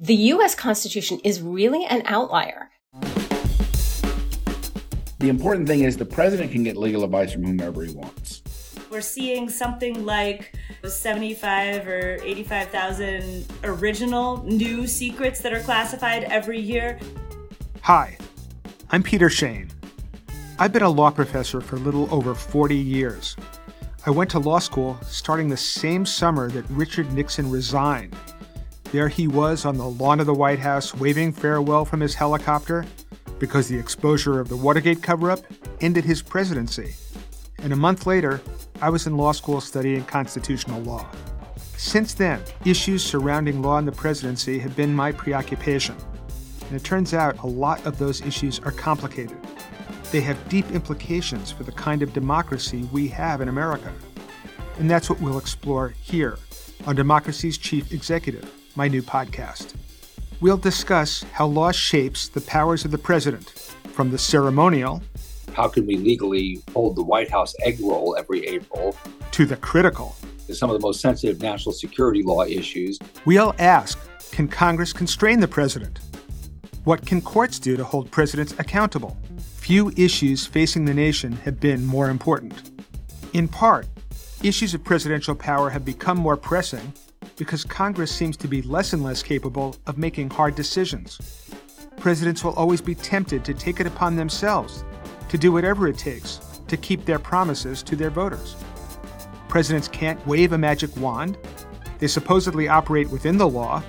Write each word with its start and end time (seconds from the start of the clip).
the 0.00 0.14
US 0.14 0.54
Constitution 0.54 1.18
is 1.24 1.42
really 1.42 1.84
an 1.84 2.02
outlier. 2.04 2.70
The 5.18 5.28
important 5.28 5.66
thing 5.66 5.82
is 5.82 5.96
the 5.96 6.04
president 6.04 6.52
can 6.52 6.62
get 6.62 6.76
legal 6.76 7.02
advice 7.02 7.32
from 7.32 7.44
whomever 7.44 7.82
he 7.82 7.92
wants. 7.92 8.42
We're 8.90 9.00
seeing 9.00 9.48
something 9.48 10.06
like 10.06 10.54
75 10.84 11.88
or 11.88 12.18
85,000 12.22 13.44
original 13.64 14.44
new 14.44 14.86
secrets 14.86 15.40
that 15.40 15.52
are 15.52 15.60
classified 15.60 16.22
every 16.24 16.60
year. 16.60 17.00
Hi, 17.82 18.16
I'm 18.90 19.02
Peter 19.02 19.28
Shane. 19.28 19.68
I've 20.60 20.72
been 20.72 20.82
a 20.82 20.88
law 20.88 21.10
professor 21.10 21.60
for 21.60 21.74
a 21.74 21.80
little 21.80 22.12
over 22.14 22.36
40 22.36 22.76
years. 22.76 23.36
I 24.06 24.10
went 24.10 24.30
to 24.30 24.38
law 24.38 24.60
school 24.60 24.96
starting 25.02 25.48
the 25.48 25.56
same 25.56 26.06
summer 26.06 26.48
that 26.50 26.64
Richard 26.70 27.12
Nixon 27.12 27.50
resigned. 27.50 28.14
There 28.90 29.08
he 29.08 29.28
was 29.28 29.64
on 29.64 29.76
the 29.76 29.88
lawn 29.88 30.18
of 30.18 30.26
the 30.26 30.34
White 30.34 30.58
House 30.58 30.94
waving 30.94 31.32
farewell 31.32 31.84
from 31.84 32.00
his 32.00 32.14
helicopter 32.14 32.86
because 33.38 33.68
the 33.68 33.78
exposure 33.78 34.40
of 34.40 34.48
the 34.48 34.56
Watergate 34.56 35.02
cover 35.02 35.30
up 35.30 35.40
ended 35.80 36.04
his 36.04 36.22
presidency. 36.22 36.94
And 37.58 37.72
a 37.72 37.76
month 37.76 38.06
later, 38.06 38.40
I 38.80 38.90
was 38.90 39.06
in 39.06 39.16
law 39.16 39.32
school 39.32 39.60
studying 39.60 40.04
constitutional 40.04 40.80
law. 40.82 41.06
Since 41.76 42.14
then, 42.14 42.40
issues 42.64 43.04
surrounding 43.04 43.62
law 43.62 43.78
and 43.78 43.86
the 43.86 43.92
presidency 43.92 44.58
have 44.60 44.74
been 44.74 44.94
my 44.94 45.12
preoccupation. 45.12 45.94
And 46.66 46.74
it 46.74 46.82
turns 46.82 47.14
out 47.14 47.38
a 47.42 47.46
lot 47.46 47.84
of 47.86 47.98
those 47.98 48.20
issues 48.22 48.58
are 48.60 48.72
complicated. 48.72 49.36
They 50.10 50.20
have 50.22 50.48
deep 50.48 50.70
implications 50.70 51.50
for 51.50 51.62
the 51.62 51.72
kind 51.72 52.02
of 52.02 52.12
democracy 52.12 52.88
we 52.90 53.08
have 53.08 53.40
in 53.40 53.48
America. 53.48 53.92
And 54.78 54.90
that's 54.90 55.10
what 55.10 55.20
we'll 55.20 55.38
explore 55.38 55.90
here 56.02 56.38
on 56.86 56.96
Democracy's 56.96 57.58
Chief 57.58 57.92
Executive, 57.92 58.50
my 58.78 58.88
new 58.88 59.02
podcast. 59.02 59.74
We'll 60.40 60.56
discuss 60.56 61.22
how 61.32 61.48
law 61.48 61.72
shapes 61.72 62.28
the 62.28 62.40
powers 62.40 62.86
of 62.86 62.92
the 62.92 62.98
president, 62.98 63.50
from 63.92 64.10
the 64.10 64.18
ceremonial 64.18 65.02
how 65.58 65.66
can 65.66 65.86
we 65.86 65.96
legally 65.96 66.62
hold 66.72 66.94
the 66.94 67.02
White 67.02 67.28
House 67.28 67.52
egg 67.64 67.80
roll 67.80 68.14
every 68.16 68.46
April? 68.46 68.96
To 69.32 69.44
the 69.44 69.56
critical. 69.56 70.14
To 70.46 70.54
Some 70.54 70.70
of 70.70 70.74
the 70.74 70.86
most 70.86 71.00
sensitive 71.00 71.42
national 71.42 71.72
security 71.72 72.22
law 72.22 72.44
issues. 72.44 72.96
We'll 73.24 73.56
ask 73.58 73.98
Can 74.30 74.46
Congress 74.46 74.92
constrain 74.92 75.40
the 75.40 75.48
president? 75.48 75.98
What 76.84 77.04
can 77.04 77.20
courts 77.20 77.58
do 77.58 77.76
to 77.76 77.82
hold 77.82 78.08
presidents 78.12 78.54
accountable? 78.60 79.16
Few 79.56 79.90
issues 79.96 80.46
facing 80.46 80.84
the 80.84 80.94
nation 80.94 81.32
have 81.32 81.58
been 81.58 81.84
more 81.84 82.08
important. 82.08 82.70
In 83.32 83.48
part, 83.48 83.88
issues 84.44 84.74
of 84.74 84.84
presidential 84.84 85.34
power 85.34 85.70
have 85.70 85.84
become 85.84 86.18
more 86.18 86.36
pressing 86.36 86.92
because 87.38 87.64
Congress 87.64 88.14
seems 88.14 88.36
to 88.36 88.48
be 88.48 88.60
less 88.62 88.92
and 88.92 89.02
less 89.02 89.22
capable 89.22 89.76
of 89.86 89.96
making 89.96 90.28
hard 90.28 90.54
decisions. 90.54 91.48
Presidents 91.96 92.44
will 92.44 92.52
always 92.52 92.80
be 92.80 92.94
tempted 92.94 93.44
to 93.44 93.54
take 93.54 93.80
it 93.80 93.86
upon 93.86 94.16
themselves 94.16 94.84
to 95.28 95.38
do 95.38 95.52
whatever 95.52 95.88
it 95.88 95.96
takes 95.96 96.40
to 96.66 96.76
keep 96.76 97.04
their 97.04 97.18
promises 97.18 97.82
to 97.82 97.96
their 97.96 98.10
voters. 98.10 98.56
Presidents 99.48 99.88
can't 99.88 100.24
wave 100.26 100.52
a 100.52 100.58
magic 100.58 100.94
wand. 100.98 101.38
They 101.98 102.06
supposedly 102.06 102.68
operate 102.68 103.08
within 103.08 103.38
the 103.38 103.48
law, 103.48 103.82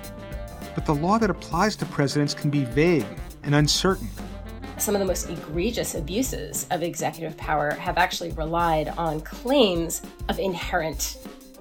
but 0.74 0.86
the 0.86 0.94
law 0.94 1.18
that 1.18 1.30
applies 1.30 1.76
to 1.76 1.86
presidents 1.86 2.32
can 2.32 2.50
be 2.50 2.64
vague 2.64 3.06
and 3.42 3.54
uncertain. 3.54 4.08
Some 4.78 4.94
of 4.94 5.00
the 5.00 5.06
most 5.06 5.28
egregious 5.28 5.94
abuses 5.94 6.66
of 6.70 6.82
executive 6.82 7.36
power 7.36 7.72
have 7.72 7.98
actually 7.98 8.32
relied 8.32 8.88
on 8.88 9.20
claims 9.20 10.00
of 10.30 10.38
inherent 10.38 11.18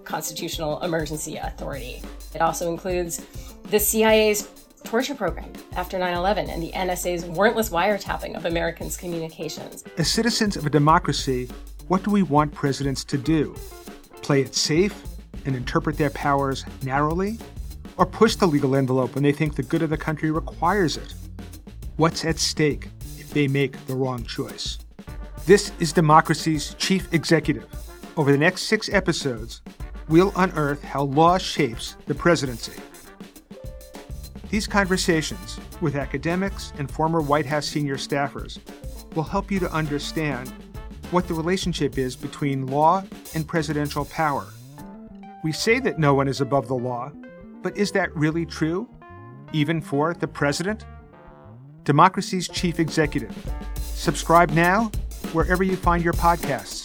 constitutional 0.10 0.82
emergency 0.82 1.38
authority. 1.38 2.02
It 2.34 2.42
also 2.42 2.72
includes 2.72 3.24
the 3.70 3.80
CIA's 3.80 4.50
torture 4.84 5.14
program 5.14 5.54
after 5.76 6.00
9 6.00 6.14
11 6.14 6.50
and 6.50 6.64
the 6.64 6.72
NSA's 6.72 7.26
warrantless 7.26 7.70
wiretapping 7.70 8.36
of 8.36 8.46
Americans' 8.46 8.98
communications. 8.98 9.84
As 10.00 10.10
citizens 10.10 10.58
of 10.58 10.66
a 10.66 10.70
democracy, 10.70 11.48
what 11.88 12.04
do 12.04 12.10
we 12.10 12.24
want 12.24 12.52
presidents 12.54 13.04
to 13.06 13.18
do? 13.18 13.56
Play 14.24 14.42
it 14.42 14.56
safe 14.56 15.00
and 15.46 15.56
interpret 15.56 15.98
their 15.98 16.10
powers 16.10 16.66
narrowly? 16.84 17.38
Or 17.98 18.06
push 18.06 18.36
the 18.36 18.48
legal 18.48 18.76
envelope 18.76 19.14
when 19.14 19.24
they 19.24 19.32
think 19.32 19.56
the 19.56 19.64
good 19.64 19.84
of 19.84 19.92
the 19.92 19.98
country 19.98 20.32
requires 20.32 20.98
it? 20.98 21.14
What's 21.98 22.26
at 22.26 22.40
stake 22.40 22.88
if 23.20 23.30
they 23.32 23.48
make 23.48 23.86
the 23.86 23.94
wrong 23.94 24.24
choice? 24.24 24.80
This 25.46 25.72
is 25.80 25.94
Democracy's 25.94 26.74
Chief 26.76 27.14
Executive. 27.14 27.68
Over 28.18 28.32
the 28.32 28.38
next 28.38 28.64
six 28.64 28.90
episodes, 28.90 29.62
we'll 30.10 30.34
unearth 30.36 30.84
how 30.84 31.04
law 31.04 31.38
shapes 31.38 31.96
the 32.08 32.16
presidency. 32.16 32.74
These 34.50 34.66
conversations 34.66 35.60
with 35.80 35.96
academics 35.96 36.74
and 36.80 36.90
former 36.90 37.22
White 37.22 37.46
House 37.46 37.68
senior 37.68 37.98
staffers 37.98 38.58
will 39.16 39.24
help 39.24 39.52
you 39.52 39.60
to 39.60 39.72
understand 39.72 40.52
what 41.12 41.28
the 41.28 41.34
relationship 41.34 41.98
is 41.98 42.16
between 42.16 42.68
law 42.68 43.04
and 43.36 43.48
presidential 43.48 44.06
power. 44.06 44.48
We 45.44 45.52
say 45.52 45.80
that 45.80 46.00
no 46.00 46.14
one 46.16 46.28
is 46.28 46.42
above 46.42 46.68
the 46.68 46.76
law, 46.76 47.12
but 47.62 47.78
is 47.78 47.92
that 47.92 48.16
really 48.16 48.46
true, 48.46 48.90
even 49.54 49.82
for 49.82 50.14
the 50.14 50.28
president? 50.28 50.86
Democracy's 51.84 52.48
Chief 52.48 52.80
Executive. 52.80 53.36
Subscribe 53.76 54.52
now 54.52 54.86
wherever 55.34 55.64
you 55.64 55.76
find 55.76 56.04
your 56.04 56.14
podcasts. 56.14 56.79